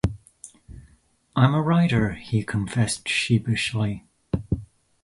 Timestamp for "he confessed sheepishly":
2.13-4.07